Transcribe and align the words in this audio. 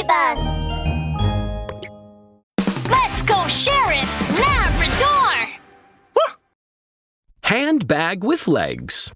Omnibus! 0.00 0.64
Let's 2.88 3.22
go, 3.22 3.46
Sheriff 3.48 4.38
Labrador! 4.38 5.48
Handbag 7.42 8.24
with 8.24 8.48
legs. 8.48 9.12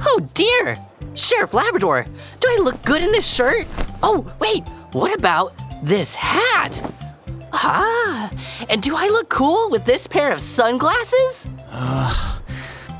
Oh 0.00 0.28
dear! 0.34 0.76
Sheriff 1.14 1.54
Labrador, 1.54 2.06
do 2.40 2.48
I 2.48 2.60
look 2.62 2.82
good 2.82 3.02
in 3.02 3.12
this 3.12 3.26
shirt? 3.30 3.66
Oh, 4.02 4.30
wait, 4.38 4.62
what 4.92 5.16
about 5.16 5.54
this 5.82 6.14
hat? 6.14 6.82
Ah, 7.52 8.30
and 8.70 8.82
do 8.82 8.96
I 8.96 9.08
look 9.08 9.28
cool 9.28 9.70
with 9.70 9.84
this 9.84 10.06
pair 10.06 10.32
of 10.32 10.40
sunglasses? 10.40 11.46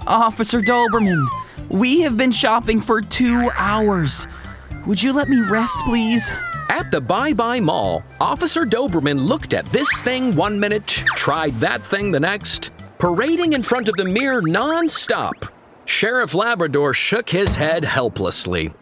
Officer 0.07 0.61
Doberman, 0.61 1.27
we 1.69 2.01
have 2.01 2.17
been 2.17 2.33
shopping 2.33 2.81
for 2.81 3.01
two 3.01 3.51
hours. 3.55 4.27
Would 4.87 5.03
you 5.03 5.13
let 5.13 5.29
me 5.29 5.41
rest, 5.49 5.79
please? 5.87 6.31
At 6.73 6.91
the 6.91 7.03
Buy 7.03 7.35
Buy 7.35 7.61
Mall, 7.61 8.03
Officer 8.19 8.63
Doberman 8.63 9.29
looked 9.29 9.53
at 9.53 9.67
this 9.67 10.01
thing 10.01 10.35
one 10.35 10.59
minute, 10.59 11.05
tried 11.17 11.53
that 11.61 11.83
thing 11.83 12.11
the 12.11 12.19
next, 12.19 12.71
parading 12.99 13.53
in 13.53 13.63
front 13.63 13.91
of 13.91 13.97
the 13.97 14.07
mirror 14.07 14.41
non-stop. 14.41 15.53
Sheriff 15.85 16.35
Labrador 16.35 16.95
shook 16.95 17.29
his 17.29 17.57
head 17.57 17.85
helplessly. 17.85 18.73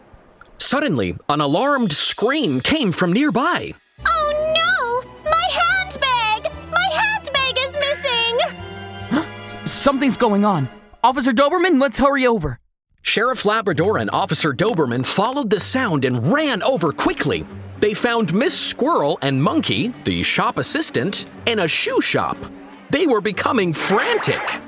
Suddenly, 0.57 1.17
an 1.27 1.41
alarmed 1.41 1.91
scream 1.91 2.61
came 2.61 2.93
from 2.93 3.11
nearby. 3.11 3.73
Oh 4.05 4.31
no! 4.55 5.29
My 5.29 5.49
handbag! 5.51 6.49
My 6.71 6.89
handbag 6.93 7.57
is 7.57 7.75
missing! 9.19 9.65
Something's 9.65 10.15
going 10.15 10.45
on. 10.45 10.69
Officer 11.03 11.33
Doberman, 11.33 11.81
let's 11.81 11.99
hurry 11.99 12.25
over. 12.25 12.57
Sheriff 13.01 13.43
Labrador 13.43 13.97
and 13.97 14.09
Officer 14.11 14.53
Doberman 14.53 15.05
followed 15.05 15.49
the 15.49 15.59
sound 15.59 16.05
and 16.05 16.31
ran 16.31 16.63
over 16.63 16.93
quickly. 16.93 17.45
They 17.81 17.95
found 17.95 18.31
Miss 18.31 18.55
Squirrel 18.55 19.17
and 19.23 19.41
Monkey, 19.41 19.91
the 20.03 20.21
shop 20.21 20.59
assistant, 20.59 21.25
in 21.47 21.57
a 21.57 21.67
shoe 21.67 21.99
shop. 21.99 22.37
They 22.91 23.07
were 23.07 23.21
becoming 23.21 23.73
frantic. 23.73 24.61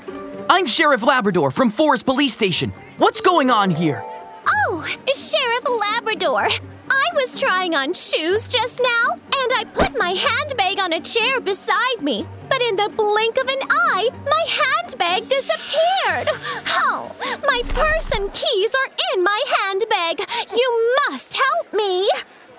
I'm 0.49 0.65
Sheriff 0.65 1.03
Labrador 1.03 1.51
from 1.51 1.69
Forest 1.69 2.05
Police 2.05 2.33
Station. 2.33 2.73
What's 2.97 3.21
going 3.21 3.51
on 3.51 3.69
here? 3.69 4.03
Oh, 4.47 4.83
Sheriff 5.15 5.63
Labrador! 5.91 6.49
I 6.89 7.09
was 7.13 7.39
trying 7.39 7.75
on 7.75 7.93
shoes 7.93 8.51
just 8.51 8.81
now, 8.81 9.11
and 9.11 9.51
I 9.57 9.65
put 9.75 9.95
my 9.95 10.09
handbag 10.09 10.79
on 10.79 10.93
a 10.93 10.99
chair 10.99 11.39
beside 11.39 12.01
me. 12.01 12.25
But 12.49 12.63
in 12.63 12.75
the 12.75 12.91
blink 12.97 13.37
of 13.37 13.47
an 13.47 13.59
eye, 13.69 14.09
my 14.25 14.45
handbag 14.49 15.29
disappeared. 15.29 16.29
Oh, 16.67 17.11
my 17.45 17.61
purse 17.69 18.09
and 18.17 18.31
keys 18.31 18.73
are 18.73 18.89
in 19.13 19.23
my 19.23 19.43
handbag. 19.59 20.27
You 20.57 20.95
must 21.07 21.35
help 21.35 21.73
me. 21.73 22.07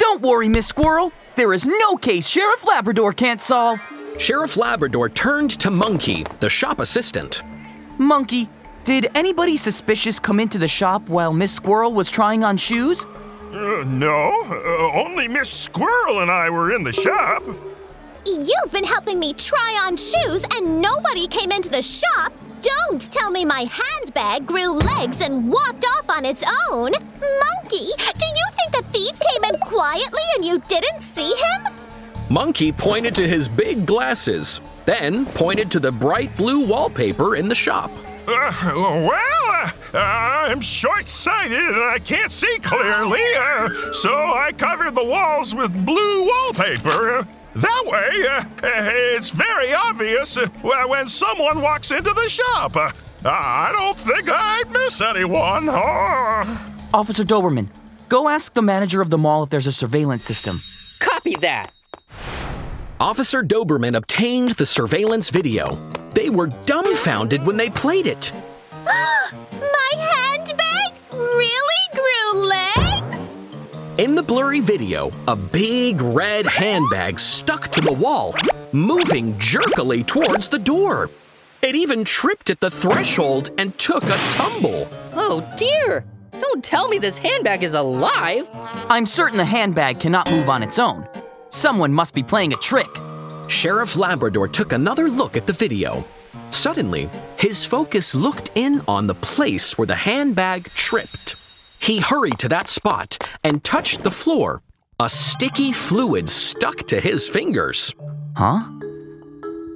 Don't 0.04 0.20
worry, 0.20 0.50
Miss 0.50 0.66
Squirrel. 0.66 1.12
There 1.34 1.54
is 1.54 1.64
no 1.64 1.96
case 1.96 2.28
Sheriff 2.28 2.66
Labrador 2.66 3.14
can't 3.14 3.40
solve. 3.40 3.80
Sheriff 4.18 4.58
Labrador 4.58 5.08
turned 5.08 5.58
to 5.60 5.70
Monkey, 5.70 6.26
the 6.40 6.50
shop 6.50 6.78
assistant. 6.78 7.42
Monkey, 7.96 8.50
did 8.84 9.06
anybody 9.14 9.56
suspicious 9.56 10.20
come 10.20 10.40
into 10.40 10.58
the 10.58 10.68
shop 10.68 11.08
while 11.08 11.32
Miss 11.32 11.54
Squirrel 11.54 11.94
was 11.94 12.10
trying 12.10 12.44
on 12.44 12.58
shoes? 12.58 13.06
Uh, 13.06 13.82
no, 13.86 14.42
uh, 14.50 15.00
only 15.00 15.26
Miss 15.26 15.48
Squirrel 15.48 16.20
and 16.20 16.30
I 16.30 16.50
were 16.50 16.76
in 16.76 16.82
the 16.82 16.92
shop. 16.92 17.42
You've 18.26 18.72
been 18.72 18.84
helping 18.84 19.18
me 19.18 19.32
try 19.32 19.80
on 19.86 19.96
shoes, 19.96 20.44
and 20.54 20.82
nobody 20.82 21.26
came 21.28 21.50
into 21.50 21.70
the 21.70 21.80
shop. 21.80 22.30
Don't 22.60 23.10
tell 23.10 23.30
me 23.30 23.46
my 23.46 23.66
handbag 23.70 24.46
grew 24.46 24.70
legs 24.70 25.22
and 25.22 25.50
walked 25.50 25.84
off 25.96 26.10
on 26.10 26.26
its 26.26 26.44
own. 26.70 26.92
Monkey, 26.92 27.88
you 30.44 30.58
didn't 30.60 31.00
see 31.00 31.28
him? 31.28 31.72
Monkey 32.28 32.72
pointed 32.72 33.14
to 33.16 33.28
his 33.28 33.48
big 33.48 33.86
glasses, 33.86 34.60
then 34.84 35.26
pointed 35.26 35.70
to 35.72 35.80
the 35.80 35.92
bright 35.92 36.34
blue 36.36 36.66
wallpaper 36.66 37.36
in 37.36 37.48
the 37.48 37.54
shop. 37.54 37.90
Uh, 38.26 38.52
well, 38.74 39.72
uh, 39.92 39.98
I'm 39.98 40.60
short 40.60 41.08
sighted 41.08 41.58
and 41.58 41.82
I 41.82 41.98
can't 41.98 42.32
see 42.32 42.58
clearly, 42.62 43.20
uh, 43.38 43.68
so 43.92 44.14
I 44.14 44.52
covered 44.56 44.94
the 44.94 45.04
walls 45.04 45.54
with 45.54 45.72
blue 45.84 46.26
wallpaper. 46.26 47.26
That 47.54 47.82
way, 47.86 48.26
uh, 48.26 48.44
it's 49.16 49.30
very 49.30 49.72
obvious 49.74 50.36
uh, 50.36 50.48
when 50.86 51.06
someone 51.06 51.60
walks 51.60 51.90
into 51.92 52.12
the 52.12 52.28
shop. 52.28 52.76
Uh, 52.76 52.90
I 53.24 53.70
don't 53.72 53.96
think 53.96 54.28
I'd 54.28 54.70
miss 54.70 55.00
anyone. 55.00 55.68
Oh. 55.70 56.72
Officer 56.92 57.24
Doberman, 57.24 57.68
go 58.14 58.28
ask 58.28 58.54
the 58.54 58.62
manager 58.62 59.02
of 59.02 59.10
the 59.10 59.18
mall 59.18 59.42
if 59.42 59.50
there's 59.50 59.66
a 59.66 59.72
surveillance 59.72 60.22
system. 60.22 60.60
Copy 61.00 61.34
that. 61.34 61.72
Officer 63.00 63.42
Doberman 63.42 63.96
obtained 63.96 64.52
the 64.52 64.66
surveillance 64.66 65.30
video. 65.30 65.80
They 66.14 66.30
were 66.30 66.46
dumbfounded 66.46 67.44
when 67.44 67.56
they 67.56 67.70
played 67.70 68.06
it. 68.06 68.30
Ah, 68.86 69.34
my 69.50 69.90
handbag 69.98 70.92
really 71.12 71.84
grew 71.92 72.46
legs? 72.46 73.40
In 73.98 74.14
the 74.14 74.22
blurry 74.22 74.60
video, 74.60 75.10
a 75.26 75.34
big 75.34 76.00
red 76.00 76.46
handbag 76.46 77.18
stuck 77.18 77.66
to 77.72 77.80
the 77.80 77.92
wall, 77.92 78.32
moving 78.70 79.36
jerkily 79.40 80.04
towards 80.04 80.48
the 80.48 80.60
door. 80.60 81.10
It 81.62 81.74
even 81.74 82.04
tripped 82.04 82.48
at 82.48 82.60
the 82.60 82.70
threshold 82.70 83.50
and 83.58 83.76
took 83.76 84.04
a 84.04 84.18
tumble. 84.30 84.88
Oh 85.14 85.42
dear! 85.56 86.04
Don't 86.40 86.64
tell 86.64 86.88
me 86.88 86.98
this 86.98 87.18
handbag 87.18 87.62
is 87.62 87.74
alive! 87.74 88.48
I'm 88.90 89.06
certain 89.06 89.38
the 89.38 89.44
handbag 89.44 90.00
cannot 90.00 90.30
move 90.30 90.48
on 90.48 90.62
its 90.62 90.78
own. 90.78 91.06
Someone 91.48 91.92
must 91.92 92.14
be 92.14 92.22
playing 92.22 92.52
a 92.52 92.56
trick. 92.56 92.88
Sheriff 93.48 93.96
Labrador 93.96 94.48
took 94.48 94.72
another 94.72 95.08
look 95.08 95.36
at 95.36 95.46
the 95.46 95.52
video. 95.52 96.04
Suddenly, 96.50 97.08
his 97.36 97.64
focus 97.64 98.14
looked 98.14 98.50
in 98.54 98.82
on 98.88 99.06
the 99.06 99.14
place 99.14 99.76
where 99.76 99.86
the 99.86 99.94
handbag 99.94 100.64
tripped. 100.70 101.36
He 101.78 101.98
hurried 101.98 102.38
to 102.38 102.48
that 102.48 102.68
spot 102.68 103.18
and 103.42 103.62
touched 103.62 104.02
the 104.02 104.10
floor. 104.10 104.62
A 105.00 105.08
sticky 105.08 105.72
fluid 105.72 106.30
stuck 106.30 106.78
to 106.86 107.00
his 107.00 107.28
fingers. 107.28 107.94
Huh? 108.36 108.60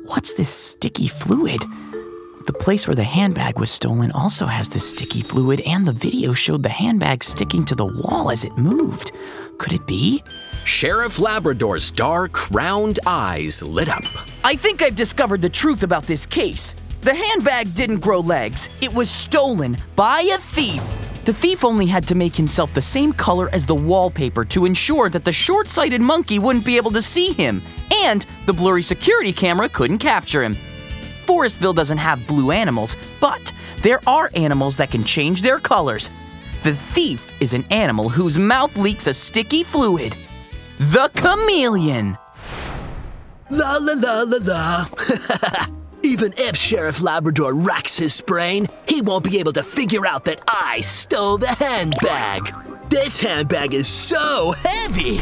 What's 0.07 0.35
this 0.35 0.49
sticky 0.49 1.09
fluid? 1.09 1.63
The 2.49 2.55
place 2.55 2.89
where 2.89 2.95
the 2.95 3.05
handbag 3.05 3.59
was 3.59 3.71
stolen 3.71 4.11
also 4.13 4.47
has 4.47 4.71
this 4.71 4.89
sticky 4.89 5.21
fluid, 5.21 5.61
and 5.67 5.87
the 5.87 5.93
video 5.93 6.33
showed 6.33 6.63
the 6.63 6.71
handbag 6.71 7.23
sticking 7.23 7.63
to 7.67 7.75
the 7.75 7.85
wall 7.85 8.31
as 8.31 8.43
it 8.43 8.57
moved. 8.57 9.13
Could 9.59 9.75
it 9.75 9.87
be? 9.87 10.25
Sheriff 10.65 11.19
Labrador's 11.19 11.91
dark, 11.91 12.51
round 12.51 13.01
eyes 13.05 13.63
lit 13.63 13.91
up. 13.91 14.03
I 14.45 14.57
think 14.57 14.81
I've 14.81 14.95
discovered 14.95 15.43
the 15.43 15.51
truth 15.51 15.83
about 15.83 16.05
this 16.05 16.25
case. 16.25 16.75
The 17.03 17.13
handbag 17.13 17.75
didn't 17.75 17.99
grow 18.01 18.21
legs, 18.21 18.79
it 18.81 18.95
was 18.95 19.11
stolen 19.11 19.77
by 19.95 20.23
a 20.23 20.39
thief. 20.39 20.83
The 21.27 21.35
thief 21.35 21.67
only 21.67 21.85
had 21.85 22.09
to 22.09 22.15
make 22.15 22.35
himself 22.35 22.73
the 22.73 22.81
same 22.81 23.13
color 23.13 23.51
as 23.53 23.67
the 23.67 23.75
wallpaper 23.75 24.47
to 24.47 24.65
ensure 24.65 25.11
that 25.11 25.27
the 25.27 25.33
short 25.33 25.69
sighted 25.69 26.01
monkey 26.01 26.39
wouldn't 26.39 26.65
be 26.65 26.79
able 26.79 26.93
to 26.93 27.03
see 27.03 27.35
him, 27.35 27.61
and 28.07 28.25
the 28.47 28.55
blurry 28.55 28.83
security 28.83 29.35
camera 29.35 29.69
couldn't 29.69 29.99
capture 29.99 30.43
him. 30.43 30.57
Forestville 31.29 31.75
doesn't 31.75 31.99
have 31.99 32.27
blue 32.27 32.53
animals, 32.53 32.97
but 33.21 33.53
there 33.83 34.01
are 34.07 34.31
animals 34.35 34.79
that 34.79 34.91
can 34.91 35.05
change 35.05 35.43
their 35.43 35.59
colors. 35.59 36.09
The 36.63 36.75
thief 36.75 37.31
is 37.39 37.53
an 37.53 37.67
animal 37.71 38.09
whose 38.09 38.39
mouth 38.39 38.75
leaks 38.79 39.07
a 39.07 39.13
sticky 39.13 39.63
fluid. 39.63 40.17
The 40.79 41.11
chameleon. 41.15 42.17
La 43.51 43.77
la 43.77 43.93
la 43.93 44.23
la 44.23 44.39
la. 44.41 44.89
Even 46.03 46.33
if 46.39 46.57
Sheriff 46.57 47.03
Labrador 47.03 47.53
racks 47.53 47.99
his 47.99 48.19
brain, 48.23 48.67
he 48.89 49.03
won't 49.03 49.25
be 49.25 49.39
able 49.39 49.53
to 49.53 49.63
figure 49.63 50.07
out 50.07 50.25
that 50.25 50.43
I 50.49 50.81
stole 50.81 51.37
the 51.37 51.49
handbag. 51.49 52.55
This 52.89 53.21
handbag 53.21 53.75
is 53.75 53.87
so 53.87 54.53
heavy. 54.65 55.21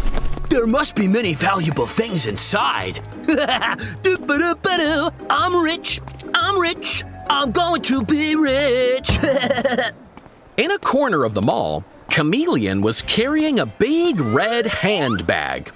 There 0.50 0.68
must 0.68 0.94
be 0.94 1.08
many 1.08 1.34
valuable 1.34 1.86
things 1.86 2.26
inside. 2.26 3.00
I'm 5.30 5.56
rich. 5.56 6.00
I'm 6.34 6.58
rich. 6.58 7.04
I'm 7.28 7.50
going 7.50 7.82
to 7.82 8.04
be 8.04 8.36
rich. 8.36 9.18
In 10.56 10.70
a 10.70 10.78
corner 10.78 11.24
of 11.24 11.34
the 11.34 11.42
mall, 11.42 11.84
Chameleon 12.08 12.82
was 12.82 13.02
carrying 13.02 13.58
a 13.58 13.66
big 13.66 14.20
red 14.20 14.66
handbag. 14.66 15.72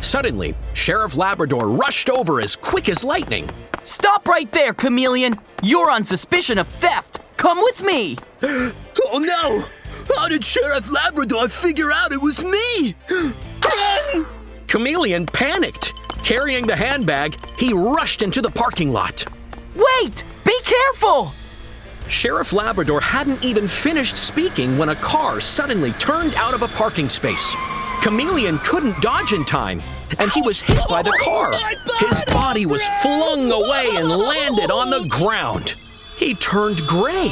Suddenly, 0.00 0.54
Sheriff 0.74 1.16
Labrador 1.16 1.68
rushed 1.68 2.10
over 2.10 2.40
as 2.40 2.56
quick 2.56 2.88
as 2.88 3.04
lightning. 3.04 3.48
Stop 3.82 4.26
right 4.26 4.50
there, 4.52 4.74
chameleon! 4.74 5.38
You're 5.62 5.90
on 5.90 6.04
suspicion 6.04 6.58
of 6.58 6.66
theft! 6.66 7.20
Come 7.36 7.58
with 7.58 7.82
me! 7.82 8.16
oh 8.42 9.18
no! 9.18 9.64
How 10.16 10.28
did 10.28 10.44
Sheriff 10.44 10.90
Labrador 10.90 11.48
figure 11.48 11.92
out 11.92 12.12
it 12.12 12.20
was 12.20 12.44
me? 12.44 12.94
Chameleon 14.70 15.26
panicked. 15.26 15.94
Carrying 16.24 16.66
the 16.66 16.76
handbag, 16.76 17.36
he 17.56 17.72
rushed 17.72 18.22
into 18.22 18.40
the 18.40 18.50
parking 18.50 18.90
lot. 18.90 19.24
Wait! 19.74 20.24
Be 20.44 20.56
careful! 20.64 21.32
Sheriff 22.08 22.52
Labrador 22.52 23.00
hadn't 23.00 23.44
even 23.44 23.68
finished 23.68 24.16
speaking 24.16 24.76
when 24.78 24.88
a 24.88 24.96
car 24.96 25.40
suddenly 25.40 25.92
turned 25.92 26.34
out 26.34 26.54
of 26.54 26.62
a 26.62 26.68
parking 26.68 27.08
space. 27.08 27.54
Chameleon 28.02 28.58
couldn't 28.58 29.00
dodge 29.00 29.32
in 29.32 29.44
time, 29.44 29.80
and 30.18 30.30
he 30.32 30.42
was 30.42 30.60
hit 30.60 30.88
by 30.88 31.02
the 31.02 31.16
car. 31.22 31.52
His 31.98 32.24
body 32.26 32.66
was 32.66 32.82
flung 33.02 33.52
away 33.52 33.88
and 33.94 34.08
landed 34.08 34.70
on 34.70 34.90
the 34.90 35.06
ground. 35.08 35.76
He 36.16 36.34
turned 36.34 36.86
gray, 36.86 37.30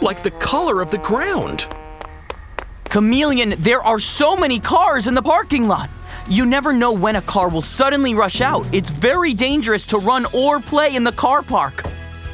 like 0.00 0.22
the 0.22 0.30
color 0.32 0.82
of 0.82 0.90
the 0.90 0.98
ground. 0.98 1.68
Chameleon, 2.90 3.54
there 3.58 3.82
are 3.82 3.98
so 3.98 4.36
many 4.36 4.58
cars 4.58 5.06
in 5.06 5.14
the 5.14 5.22
parking 5.22 5.68
lot. 5.68 5.88
You 6.28 6.44
never 6.44 6.74
know 6.74 6.92
when 6.92 7.16
a 7.16 7.22
car 7.22 7.48
will 7.48 7.62
suddenly 7.62 8.12
rush 8.12 8.42
out. 8.42 8.68
It's 8.70 8.90
very 8.90 9.32
dangerous 9.32 9.86
to 9.86 9.96
run 9.98 10.26
or 10.34 10.60
play 10.60 10.94
in 10.94 11.02
the 11.02 11.12
car 11.12 11.40
park. 11.40 11.84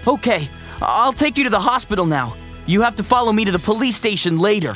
Okay, 0.08 0.48
I'll 0.82 1.12
take 1.12 1.38
you 1.38 1.44
to 1.44 1.50
the 1.50 1.60
hospital 1.60 2.04
now. 2.04 2.34
You 2.66 2.82
have 2.82 2.96
to 2.96 3.04
follow 3.04 3.32
me 3.32 3.44
to 3.44 3.52
the 3.52 3.58
police 3.60 3.94
station 3.94 4.40
later. 4.40 4.72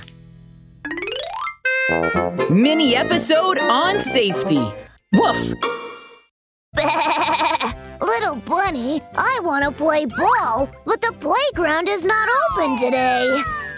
Mini 2.48 2.94
episode 2.94 3.58
on 3.58 4.00
safety. 4.00 4.64
Woof. 5.12 5.52
Little 8.00 8.36
bunny, 8.36 9.02
I 9.16 9.40
want 9.42 9.64
to 9.64 9.72
play 9.72 10.06
ball, 10.06 10.70
but 10.86 11.00
the 11.00 11.12
playground 11.18 11.88
is 11.88 12.04
not 12.04 12.28
open 12.52 12.76
today. 12.76 13.26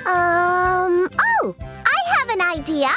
Um, 0.01 1.09
oh, 1.19 1.55
I 1.59 2.19
have 2.19 2.29
an 2.29 2.43
idea. 2.43 2.89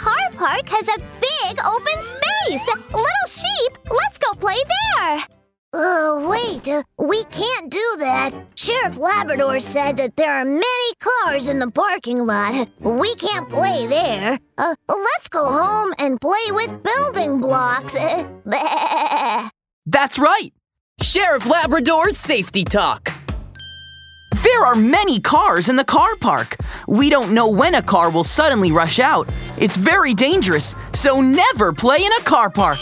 The 0.00 0.06
car 0.06 0.30
park 0.32 0.68
has 0.68 0.88
a 0.88 0.98
big 1.20 1.60
open 1.66 2.00
space. 2.00 2.66
Little 2.90 3.26
sheep, 3.26 3.78
let's 3.90 4.18
go 4.18 4.32
play 4.32 4.56
there. 4.96 5.18
Uh, 5.74 6.26
wait, 6.26 6.66
uh, 6.68 6.82
we 6.98 7.22
can't 7.24 7.70
do 7.70 7.96
that. 7.98 8.30
Sheriff 8.54 8.96
Labrador 8.96 9.60
said 9.60 9.98
that 9.98 10.16
there 10.16 10.32
are 10.32 10.44
many 10.44 10.94
cars 11.00 11.50
in 11.50 11.58
the 11.58 11.70
parking 11.70 12.24
lot. 12.24 12.68
We 12.80 13.14
can't 13.16 13.48
play 13.48 13.86
there. 13.86 14.38
Uh, 14.56 14.74
let's 14.88 15.28
go 15.28 15.52
home 15.52 15.92
and 15.98 16.20
play 16.20 16.50
with 16.50 16.82
building 16.82 17.40
blocks. 17.40 18.02
That's 19.86 20.18
right. 20.18 20.52
Sheriff 21.02 21.44
Labrador's 21.46 22.16
safety 22.16 22.64
talk. 22.64 23.12
There 24.42 24.64
are 24.64 24.74
many 24.74 25.20
cars 25.20 25.68
in 25.68 25.76
the 25.76 25.84
car 25.84 26.16
park. 26.16 26.56
We 26.88 27.10
don't 27.10 27.34
know 27.34 27.48
when 27.48 27.74
a 27.74 27.82
car 27.82 28.08
will 28.08 28.24
suddenly 28.24 28.72
rush 28.72 28.98
out. 28.98 29.28
It's 29.60 29.76
very 29.76 30.14
dangerous, 30.14 30.74
so 30.92 31.20
never 31.20 31.72
play 31.72 31.98
in 31.98 32.12
a 32.18 32.22
car 32.22 32.48
park. 32.48 32.78